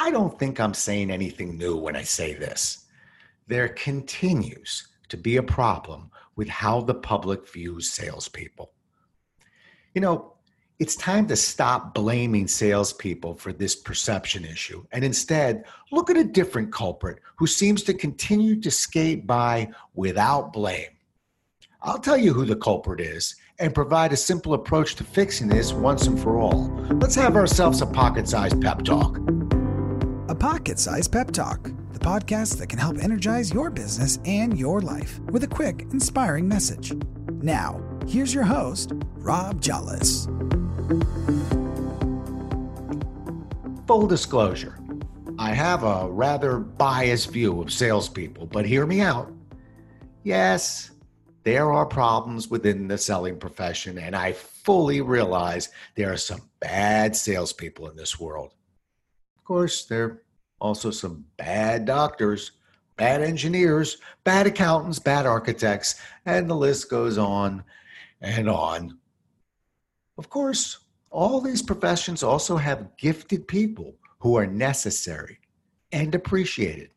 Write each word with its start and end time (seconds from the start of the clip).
I 0.00 0.10
don't 0.10 0.38
think 0.38 0.58
I'm 0.58 0.72
saying 0.72 1.10
anything 1.10 1.58
new 1.58 1.76
when 1.76 1.94
I 1.94 2.04
say 2.04 2.32
this. 2.32 2.86
There 3.48 3.68
continues 3.68 4.88
to 5.10 5.18
be 5.18 5.36
a 5.36 5.42
problem 5.42 6.10
with 6.36 6.48
how 6.48 6.80
the 6.80 6.94
public 6.94 7.46
views 7.52 7.90
salespeople. 7.90 8.72
You 9.94 10.00
know, 10.00 10.32
it's 10.78 10.96
time 10.96 11.26
to 11.26 11.36
stop 11.36 11.92
blaming 11.92 12.48
salespeople 12.48 13.34
for 13.34 13.52
this 13.52 13.76
perception 13.76 14.46
issue 14.46 14.86
and 14.92 15.04
instead 15.04 15.64
look 15.92 16.08
at 16.08 16.16
a 16.16 16.24
different 16.24 16.72
culprit 16.72 17.18
who 17.36 17.46
seems 17.46 17.82
to 17.82 17.92
continue 17.92 18.58
to 18.58 18.70
skate 18.70 19.26
by 19.26 19.68
without 19.94 20.54
blame. 20.54 20.96
I'll 21.82 21.98
tell 21.98 22.16
you 22.16 22.32
who 22.32 22.46
the 22.46 22.56
culprit 22.56 23.02
is 23.02 23.36
and 23.58 23.74
provide 23.74 24.14
a 24.14 24.16
simple 24.16 24.54
approach 24.54 24.94
to 24.94 25.04
fixing 25.04 25.48
this 25.48 25.74
once 25.74 26.06
and 26.06 26.18
for 26.18 26.38
all. 26.38 26.70
Let's 26.92 27.16
have 27.16 27.36
ourselves 27.36 27.82
a 27.82 27.86
pocket 27.86 28.26
sized 28.26 28.62
pep 28.62 28.82
talk. 28.82 29.18
A 30.30 30.34
pocket 30.34 30.78
sized 30.78 31.10
pep 31.10 31.32
talk, 31.32 31.64
the 31.92 31.98
podcast 31.98 32.58
that 32.58 32.68
can 32.68 32.78
help 32.78 32.98
energize 32.98 33.52
your 33.52 33.68
business 33.68 34.20
and 34.24 34.56
your 34.56 34.80
life 34.80 35.18
with 35.22 35.42
a 35.42 35.48
quick, 35.48 35.88
inspiring 35.90 36.46
message. 36.46 36.92
Now, 37.42 37.82
here's 38.06 38.32
your 38.32 38.44
host, 38.44 38.92
Rob 39.16 39.60
Jolles. 39.60 40.26
Full 43.88 44.06
disclosure 44.06 44.78
I 45.36 45.52
have 45.52 45.82
a 45.82 46.08
rather 46.08 46.58
biased 46.60 47.32
view 47.32 47.60
of 47.60 47.72
salespeople, 47.72 48.46
but 48.46 48.64
hear 48.64 48.86
me 48.86 49.00
out. 49.00 49.32
Yes, 50.22 50.92
there 51.42 51.72
are 51.72 51.86
problems 51.86 52.48
within 52.48 52.86
the 52.86 52.98
selling 52.98 53.36
profession, 53.36 53.98
and 53.98 54.14
I 54.14 54.34
fully 54.34 55.00
realize 55.00 55.70
there 55.96 56.12
are 56.12 56.16
some 56.16 56.42
bad 56.60 57.16
salespeople 57.16 57.90
in 57.90 57.96
this 57.96 58.20
world. 58.20 58.54
Of 59.50 59.54
course, 59.54 59.84
there 59.84 60.04
are 60.04 60.22
also 60.60 60.92
some 60.92 61.24
bad 61.36 61.84
doctors, 61.84 62.52
bad 62.96 63.20
engineers, 63.20 63.96
bad 64.22 64.46
accountants, 64.46 65.00
bad 65.00 65.26
architects, 65.26 66.00
and 66.24 66.48
the 66.48 66.54
list 66.54 66.88
goes 66.88 67.18
on 67.18 67.64
and 68.20 68.48
on. 68.48 68.96
Of 70.16 70.30
course, 70.30 70.78
all 71.10 71.40
these 71.40 71.62
professions 71.62 72.22
also 72.22 72.58
have 72.58 72.96
gifted 72.96 73.48
people 73.48 73.96
who 74.20 74.36
are 74.36 74.46
necessary 74.46 75.40
and 75.90 76.14
appreciated. 76.14 76.90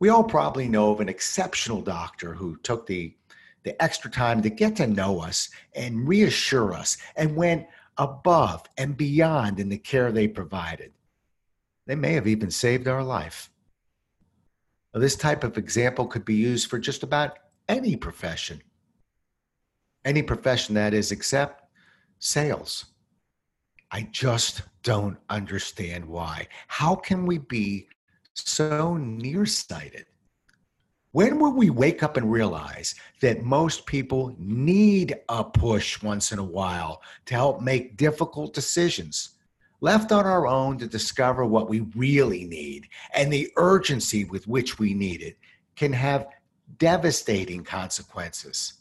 We 0.00 0.08
all 0.08 0.24
probably 0.24 0.66
know 0.66 0.90
of 0.90 0.98
an 0.98 1.08
exceptional 1.08 1.80
doctor 1.80 2.34
who 2.34 2.56
took 2.64 2.88
the, 2.88 3.14
the 3.62 3.80
extra 3.80 4.10
time 4.10 4.42
to 4.42 4.50
get 4.50 4.74
to 4.76 4.88
know 4.88 5.20
us 5.20 5.48
and 5.76 6.08
reassure 6.08 6.74
us 6.74 6.96
and 7.14 7.36
went 7.36 7.68
above 7.98 8.68
and 8.76 8.96
beyond 8.96 9.60
in 9.60 9.68
the 9.68 9.78
care 9.78 10.10
they 10.10 10.26
provided. 10.26 10.90
They 11.86 11.94
may 11.94 12.12
have 12.14 12.26
even 12.26 12.50
saved 12.50 12.88
our 12.88 13.02
life. 13.02 13.50
Now, 14.92 15.00
this 15.00 15.16
type 15.16 15.44
of 15.44 15.58
example 15.58 16.06
could 16.06 16.24
be 16.24 16.34
used 16.34 16.70
for 16.70 16.78
just 16.78 17.02
about 17.02 17.38
any 17.68 17.96
profession. 17.96 18.62
Any 20.04 20.22
profession 20.22 20.74
that 20.76 20.94
is, 20.94 21.12
except 21.12 21.64
sales. 22.18 22.86
I 23.90 24.08
just 24.10 24.62
don't 24.82 25.18
understand 25.28 26.04
why. 26.04 26.48
How 26.68 26.94
can 26.94 27.26
we 27.26 27.38
be 27.38 27.88
so 28.34 28.96
nearsighted? 28.96 30.06
When 31.12 31.38
will 31.38 31.52
we 31.52 31.70
wake 31.70 32.02
up 32.02 32.16
and 32.16 32.30
realize 32.32 32.96
that 33.20 33.44
most 33.44 33.86
people 33.86 34.34
need 34.36 35.14
a 35.28 35.44
push 35.44 36.02
once 36.02 36.32
in 36.32 36.40
a 36.40 36.44
while 36.44 37.02
to 37.26 37.34
help 37.34 37.60
make 37.60 37.96
difficult 37.96 38.52
decisions? 38.52 39.33
Left 39.84 40.12
on 40.12 40.24
our 40.24 40.46
own 40.46 40.78
to 40.78 40.86
discover 40.86 41.44
what 41.44 41.68
we 41.68 41.80
really 41.94 42.44
need 42.44 42.88
and 43.12 43.30
the 43.30 43.52
urgency 43.56 44.24
with 44.24 44.48
which 44.48 44.78
we 44.78 44.94
need 44.94 45.20
it 45.20 45.36
can 45.76 45.92
have 45.92 46.28
devastating 46.78 47.62
consequences, 47.62 48.80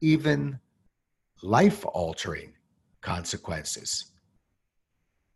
even 0.00 0.58
life 1.42 1.86
altering 1.86 2.54
consequences. 3.02 4.06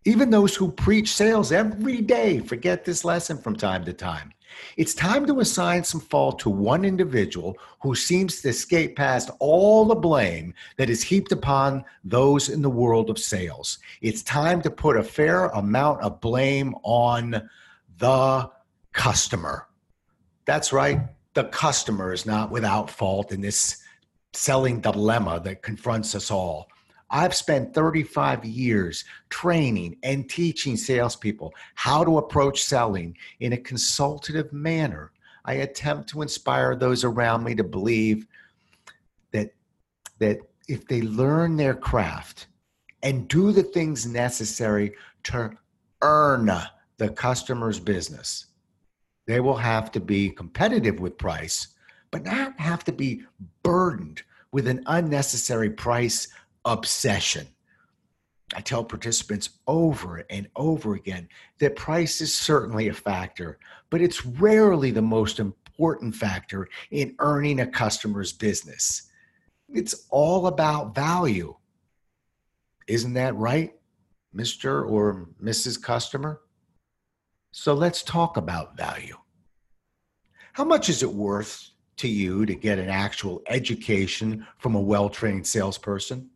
Even 0.05 0.31
those 0.31 0.57
who 0.57 0.73
preach 0.73 1.13
sales 1.13 1.53
every 1.53 2.01
day 2.01 2.41
forget 2.41 2.85
this 2.85 3.05
lesson 3.05 3.37
from 3.37 3.55
time 3.55 3.85
to 3.85 3.93
time. 3.93 4.33
It's 4.77 4.95
time 4.95 5.27
to 5.27 5.41
assign 5.41 5.85
some 5.85 6.01
fault 6.01 6.39
to 6.41 6.51
one 6.51 6.85
individual 6.85 7.57
who 7.83 7.95
seems 7.95 8.41
to 8.41 8.49
escape 8.49 8.97
past 8.97 9.31
all 9.39 9.85
the 9.85 9.95
blame 9.95 10.55
that 10.79 10.91
is 10.91 11.03
heaped 11.03 11.33
upon 11.33 11.85
those 12.03 12.49
in 12.49 12.63
the 12.63 12.71
world 12.71 13.11
of 13.11 13.19
sales. 13.19 13.79
It's 14.01 14.23
time 14.23 14.63
to 14.63 14.71
put 14.71 14.97
a 14.97 15.03
fair 15.03 15.47
amount 15.49 16.01
of 16.01 16.21
blame 16.21 16.75
on 16.83 17.49
the 17.99 18.51
customer. 18.93 19.69
That's 20.47 20.73
right, 20.73 21.01
the 21.35 21.45
customer 21.45 22.13
is 22.13 22.25
not 22.25 22.51
without 22.51 22.91
fault 22.91 23.33
in 23.33 23.41
this 23.43 23.83
selling 24.33 24.81
dilemma 24.81 25.41
that 25.45 25.63
confronts 25.63 26.15
us 26.15 26.31
all. 26.31 26.69
I've 27.11 27.35
spent 27.35 27.75
35 27.75 28.45
years 28.45 29.05
training 29.31 29.97
and 30.03 30.31
teaching 30.31 30.77
salespeople 30.77 31.53
how 31.75 32.05
to 32.05 32.19
approach 32.19 32.63
selling 32.63 33.17
in 33.41 33.53
a 33.53 33.59
consultative 33.59 34.53
manner. 34.53 35.11
I 35.45 35.55
attempt 35.55 36.09
to 36.11 36.23
inspire 36.23 36.77
those 36.77 37.03
around 37.03 37.43
me 37.43 37.55
to 37.57 37.65
believe 37.65 38.27
that, 39.33 39.53
that 40.21 40.39
if 40.69 40.87
they 40.87 41.03
learn 41.03 41.57
their 41.57 41.75
craft 41.75 42.47
and 43.03 43.27
do 43.27 43.51
the 43.51 43.65
things 43.65 44.07
necessary 44.07 44.93
to 45.25 45.51
earn 46.03 46.51
the 46.99 47.09
customer's 47.09 47.81
business, 47.81 48.47
they 49.27 49.41
will 49.41 49.57
have 49.57 49.91
to 49.93 50.01
be 50.01 50.31
competitive 50.31 51.01
with 51.01 51.19
price, 51.19 51.69
but 52.11 52.25
not 52.25 52.59
have 52.61 52.85
to 52.85 52.93
be 52.93 53.25
burdened 53.63 54.23
with 54.53 54.67
an 54.67 54.83
unnecessary 54.87 55.71
price 55.71 56.29
obsession. 56.65 57.47
I 58.55 58.61
tell 58.61 58.83
participants 58.83 59.51
over 59.67 60.25
and 60.29 60.49
over 60.57 60.95
again 60.95 61.29
that 61.61 61.77
price 61.77 62.21
is 62.21 62.35
certainly 62.35 62.89
a 62.89 62.95
factor, 62.95 63.59
but 63.91 64.01
it's 64.01 64.27
rarely 64.27 64.91
the 64.91 65.03
most 65.03 65.39
important 65.39 66.15
factor 66.15 66.69
in 66.91 67.15
earning 67.21 67.61
a 67.61 67.67
customer's 67.67 68.33
business. 68.33 69.11
It's 69.73 70.07
all 70.11 70.49
about 70.49 70.95
value. 70.95 71.55
Isn't 72.89 73.15
that 73.15 73.37
right, 73.37 73.73
Mr. 74.35 74.89
or 74.89 75.29
Mrs. 75.41 75.81
Customer? 75.81 76.41
So 77.53 77.75
let's 77.75 78.03
talk 78.03 78.37
about 78.37 78.77
value. 78.77 79.17
How 80.53 80.65
much 80.65 80.89
is 80.89 81.05
it 81.05 81.13
worth 81.13 81.71
to 81.99 82.09
you 82.09 82.47
to 82.47 82.55
get 82.55 82.79
an 82.79 82.89
actual 82.89 83.43
education 83.47 84.47
from 84.59 84.75
a 84.75 84.81
well 84.81 85.09
trained 85.09 85.47
salesperson? 85.47 86.31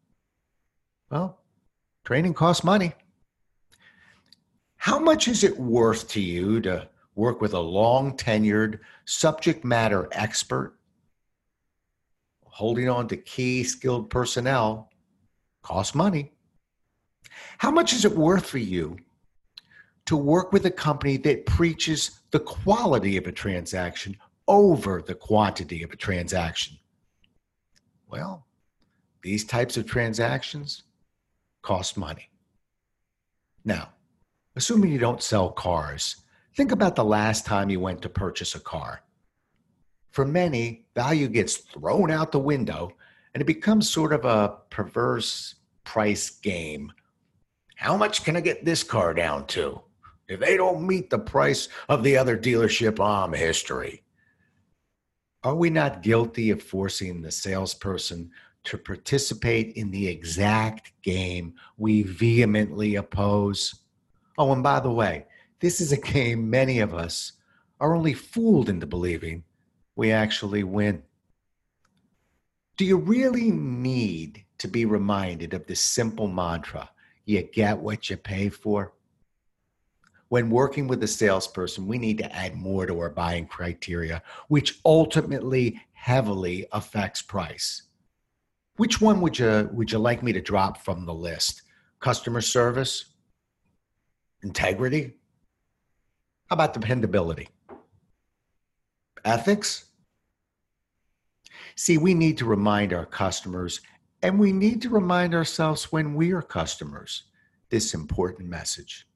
Well, 1.14 1.38
training 2.04 2.34
costs 2.34 2.64
money. 2.64 2.92
How 4.78 4.98
much 4.98 5.28
is 5.28 5.44
it 5.44 5.56
worth 5.56 6.08
to 6.08 6.20
you 6.20 6.60
to 6.62 6.88
work 7.14 7.41
with 7.41 7.54
a 7.54 7.60
long 7.60 8.16
tenured 8.16 8.80
subject 9.04 9.64
matter 9.64 10.08
expert? 10.10 10.76
Holding 12.42 12.88
on 12.88 13.06
to 13.08 13.16
key 13.16 13.62
skilled 13.62 14.10
personnel 14.10 14.91
costs 15.62 15.94
money. 15.94 16.32
How 17.58 17.70
much 17.70 17.92
is 17.92 18.04
it 18.04 18.16
worth 18.16 18.46
for 18.46 18.58
you 18.58 18.96
to 20.06 20.16
work 20.16 20.52
with 20.52 20.66
a 20.66 20.70
company 20.70 21.16
that 21.19 21.46
preaches 21.46 22.22
the 22.32 22.41
quality 22.41 23.16
of 23.16 23.28
a 23.28 23.32
transaction 23.32 24.16
over 24.48 25.00
the 25.00 25.14
quantity 25.14 25.84
of 25.84 25.92
a 25.92 25.96
transaction? 25.96 26.76
Well, 28.08 28.48
these 29.22 29.44
types 29.44 29.76
of 29.76 29.86
transactions 29.86 30.82
cost 31.64 31.97
money. 31.97 32.28
Now, 33.64 33.88
assuming 34.54 34.92
you 34.92 34.98
don't 34.98 35.22
sell 35.22 35.50
cars, 35.50 36.16
think 36.55 36.70
about 36.70 36.94
the 36.94 37.05
last 37.05 37.46
time 37.46 37.70
you 37.70 37.81
went 37.81 38.02
to 38.02 38.08
purchase 38.08 38.55
a 38.55 38.61
car. 38.61 39.02
For 40.11 40.26
many, 40.26 40.87
value 40.94 41.26
gets 41.26 41.56
thrown 41.56 42.11
out 42.11 42.31
the 42.31 42.38
window 42.38 42.93
and 43.32 43.40
it 43.40 43.46
becomes 43.46 43.90
sort 43.90 44.12
of 44.12 44.26
a 44.26 44.58
perverse 44.70 45.56
price 45.82 46.31
game. 46.31 46.93
How 47.76 47.96
much 47.96 48.25
can 48.25 48.37
I 48.37 48.40
get 48.40 48.64
this 48.64 48.84
car 48.84 49.14
down 49.14 49.46
to? 49.49 49.81
If 50.28 50.40
they 50.40 50.56
don't 50.56 50.87
meet 50.87 51.11
the 51.11 51.19
price 51.19 51.69
of 51.88 52.02
the 52.02 52.16
other 52.16 52.38
dealership, 52.38 53.00
I'm 53.05 53.32
history. 53.32 54.05
Are 55.43 55.55
we 55.55 55.70
not 55.70 56.02
guilty 56.02 56.50
of 56.50 56.62
forcing 56.62 57.22
the 57.22 57.31
salesperson 57.31 58.31
to 58.64 58.78
participate 58.78 59.76
in 59.76 59.90
the 59.90 60.08
exact 60.08 60.93
game 61.02 61.55
we 61.76 62.02
vehemently 62.02 62.96
oppose. 62.96 63.75
Oh, 64.38 64.52
and 64.52 64.62
by 64.62 64.81
the 64.81 64.90
way, 64.90 65.26
this 65.61 65.81
is 65.81 65.93
a 65.93 66.00
game 66.00 66.50
many 66.50 66.81
of 66.81 66.94
us 66.94 67.32
are 67.81 67.94
only 67.94 68.14
fooled 68.14 68.69
into 68.69 68.87
believing 68.87 69.44
we 69.96 70.11
actually 70.11 70.64
win. 70.64 71.02
Do 72.76 72.84
you 72.84 72.96
really 72.96 73.50
need 73.50 74.44
to 74.58 74.69
be 74.69 74.84
reminded 74.84 75.55
of 75.55 75.66
this 75.66 75.81
simple 75.81 76.26
mantra 76.26 76.90
you 77.25 77.43
get 77.43 77.78
what 77.78 78.11
you 78.11 78.16
pay 78.16 78.49
for? 78.49 78.93
when 80.34 80.50
working 80.50 80.88
with 80.88 81.00
a 81.05 81.06
salesperson, 81.06 81.87
we 81.87 81.96
need 81.96 82.19
to 82.19 82.34
add 82.34 82.56
more 82.56 82.87
to 82.87 82.99
our 82.99 83.08
buying 83.08 83.46
criteria, 83.46 84.20
which 84.49 84.81
ultimately 84.84 85.81
heavily 85.93 86.66
affects 86.72 87.22
price. 87.22 87.82
Which 88.76 89.00
one 89.00 89.21
would 89.21 89.38
you 89.38 89.69
would 89.73 89.93
you 89.93 89.99
like 89.99 90.23
me 90.23 90.32
to 90.32 90.41
drop 90.41 90.85
from 90.85 91.06
the 91.06 91.15
list? 91.15 91.62
Customer 92.00 92.41
service? 92.41 93.05
Integrity? 94.43 95.15
How 96.49 96.55
about 96.55 96.75
dependability? 96.75 97.49
Ethics? 99.25 99.87
See, 101.76 101.99
we 101.99 102.15
need 102.15 102.37
to 102.38 102.44
remind 102.44 102.93
our 102.93 103.06
customers 103.06 103.81
and 104.23 104.38
we 104.38 104.53
need 104.53 104.82
to 104.82 104.88
remind 104.88 105.35
ourselves 105.35 105.93
when 105.93 106.15
we 106.15 106.32
are 106.32 106.43
customers 106.43 107.25
this 107.71 107.94
important 107.94 108.49
message. 108.49 109.06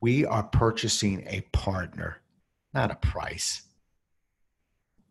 We 0.00 0.24
are 0.24 0.42
purchasing 0.44 1.24
a 1.26 1.42
partner, 1.52 2.22
not 2.74 2.90
a 2.90 2.96
price. 2.96 3.62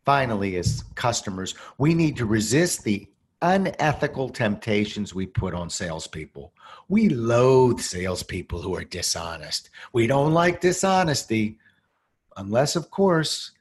Finally, 0.05 0.55
as 0.57 0.83
customers, 0.93 1.55
we 1.77 1.93
need 1.93 2.15
to 2.17 2.25
resist 2.25 2.83
the 2.83 3.07
unethical 3.45 4.29
temptations 4.29 5.13
we 5.13 5.27
put 5.27 5.53
on 5.53 5.69
salespeople. 5.69 6.51
We 6.89 7.09
loathe 7.09 7.79
salespeople 7.79 8.61
who 8.61 8.75
are 8.75 8.83
dishonest. 8.83 9.69
We 9.93 10.07
don't 10.07 10.33
like 10.33 10.61
dishonesty, 10.61 11.59
unless, 12.37 12.75
of 12.75 12.89
course, 12.89 13.51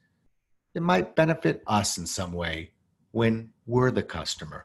it 0.74 0.82
might 0.82 1.14
benefit 1.14 1.62
us 1.66 1.98
in 1.98 2.06
some 2.06 2.32
way 2.32 2.70
when 3.12 3.50
we're 3.66 3.90
the 3.90 4.02
customer. 4.02 4.64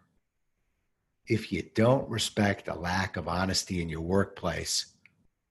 If 1.27 1.51
you 1.51 1.63
don't 1.75 2.09
respect 2.09 2.69
a 2.69 2.79
lack 2.79 3.17
of 3.17 3.27
honesty 3.27 3.81
in 3.81 3.89
your 3.89 4.01
workplace, 4.01 4.93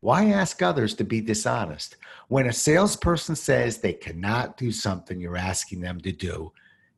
why 0.01 0.31
ask 0.31 0.63
others 0.63 0.95
to 0.95 1.05
be 1.05 1.21
dishonest? 1.21 1.97
When 2.29 2.47
a 2.47 2.53
salesperson 2.53 3.37
says 3.37 3.79
they 3.79 3.93
cannot 3.93 4.57
do 4.57 4.73
something 4.73 5.21
you're 5.21 5.37
asking 5.37 5.81
them 5.81 6.01
to 6.01 6.13
do, 6.13 6.53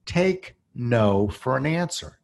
take 0.07 0.57
no 0.75 1.29
for 1.29 1.57
an 1.57 1.67
answer. 1.67 2.20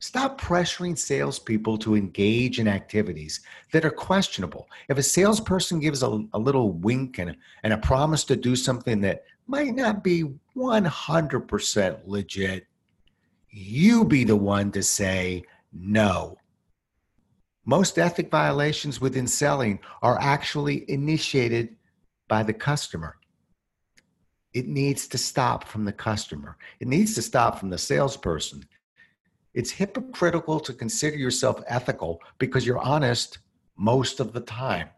Stop 0.00 0.40
pressuring 0.40 0.96
salespeople 0.96 1.76
to 1.78 1.96
engage 1.96 2.60
in 2.60 2.68
activities 2.68 3.40
that 3.72 3.84
are 3.84 3.90
questionable. 3.90 4.68
If 4.88 4.96
a 4.96 5.02
salesperson 5.02 5.80
gives 5.80 6.04
a, 6.04 6.24
a 6.32 6.38
little 6.38 6.70
wink 6.72 7.18
and, 7.18 7.36
and 7.64 7.72
a 7.72 7.78
promise 7.78 8.22
to 8.24 8.36
do 8.36 8.54
something 8.54 9.00
that 9.00 9.24
might 9.48 9.74
not 9.74 10.04
be 10.04 10.24
100% 10.56 12.00
legit, 12.06 12.66
you 13.50 14.04
be 14.04 14.22
the 14.22 14.36
one 14.36 14.70
to 14.72 14.82
say 14.84 15.42
no. 15.72 16.36
Most 17.64 17.98
ethic 17.98 18.30
violations 18.30 19.00
within 19.00 19.26
selling 19.26 19.80
are 20.00 20.18
actually 20.20 20.88
initiated 20.88 21.76
by 22.28 22.44
the 22.44 22.52
customer. 22.52 23.16
It 24.54 24.68
needs 24.68 25.08
to 25.08 25.18
stop 25.18 25.64
from 25.64 25.84
the 25.84 25.92
customer, 25.92 26.56
it 26.78 26.86
needs 26.86 27.14
to 27.16 27.22
stop 27.22 27.58
from 27.58 27.70
the 27.70 27.78
salesperson. 27.78 28.64
It's 29.58 29.72
hypocritical 29.72 30.60
to 30.60 30.72
consider 30.72 31.16
yourself 31.16 31.60
ethical 31.66 32.22
because 32.38 32.64
you're 32.64 32.78
honest 32.78 33.38
most 33.76 34.20
of 34.20 34.32
the 34.32 34.38
time. 34.40 34.88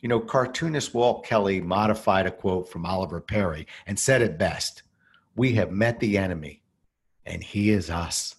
You 0.00 0.08
know, 0.08 0.18
cartoonist 0.18 0.94
Walt 0.94 1.26
Kelly 1.26 1.60
modified 1.60 2.24
a 2.24 2.30
quote 2.30 2.70
from 2.70 2.86
Oliver 2.86 3.20
Perry 3.20 3.66
and 3.86 3.98
said 3.98 4.22
it 4.22 4.38
best 4.38 4.82
We 5.34 5.52
have 5.56 5.72
met 5.72 6.00
the 6.00 6.16
enemy, 6.16 6.62
and 7.26 7.44
he 7.44 7.68
is 7.68 7.90
us. 7.90 8.36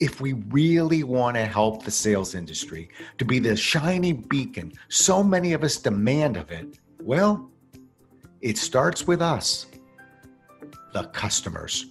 If 0.00 0.22
we 0.22 0.32
really 0.32 1.02
want 1.02 1.36
to 1.36 1.44
help 1.44 1.84
the 1.84 1.90
sales 1.90 2.34
industry 2.34 2.88
to 3.18 3.26
be 3.26 3.40
the 3.40 3.54
shiny 3.54 4.14
beacon 4.14 4.72
so 4.88 5.22
many 5.22 5.52
of 5.52 5.62
us 5.64 5.76
demand 5.76 6.38
of 6.38 6.50
it, 6.50 6.78
well, 7.02 7.50
it 8.40 8.56
starts 8.56 9.06
with 9.06 9.20
us, 9.20 9.66
the 10.94 11.02
customers. 11.08 11.88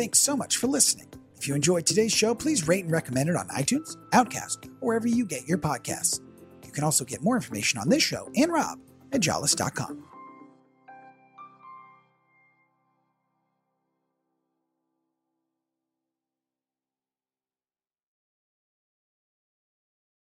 Thanks 0.00 0.18
so 0.18 0.34
much 0.34 0.56
for 0.56 0.66
listening. 0.66 1.08
If 1.36 1.46
you 1.46 1.54
enjoyed 1.54 1.84
today's 1.84 2.10
show, 2.10 2.34
please 2.34 2.66
rate 2.66 2.84
and 2.84 2.90
recommend 2.90 3.28
it 3.28 3.36
on 3.36 3.46
iTunes, 3.48 3.98
Overcast, 4.14 4.64
or 4.80 4.86
wherever 4.88 5.06
you 5.06 5.26
get 5.26 5.46
your 5.46 5.58
podcasts. 5.58 6.20
You 6.64 6.72
can 6.72 6.84
also 6.84 7.04
get 7.04 7.22
more 7.22 7.36
information 7.36 7.78
on 7.78 7.90
this 7.90 8.02
show 8.02 8.30
and 8.34 8.50
Rob 8.50 8.78
at 9.12 9.20
jolles.com. 9.20 10.09